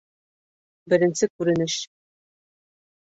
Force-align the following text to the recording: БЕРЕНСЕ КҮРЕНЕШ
БЕРЕНСЕ 0.93 1.29
КҮРЕНЕШ 1.33 1.77